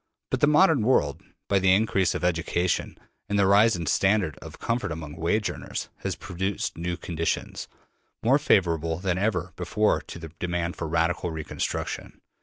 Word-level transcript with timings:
But 0.31 0.39
the 0.39 0.47
modern 0.47 0.81
world, 0.81 1.21
by 1.47 1.59
the 1.59 1.71
increase 1.73 2.15
of 2.15 2.23
education 2.23 2.97
and 3.29 3.37
the 3.37 3.45
rise 3.45 3.75
in 3.75 3.83
the 3.83 3.89
standard 3.91 4.35
of 4.39 4.57
comfort 4.57 4.91
among 4.91 5.15
wage 5.15 5.47
earners, 5.47 5.89
has 5.97 6.15
produced 6.15 6.75
new 6.75 6.97
conditions, 6.97 7.67
more 8.23 8.39
favorable 8.39 8.97
than 8.97 9.19
ever 9.19 9.53
before 9.55 10.01
to 10.01 10.17
the 10.17 10.29
demand 10.39 10.75
for 10.75 10.87
radical 10.87 11.29
reconstruction. 11.29 12.19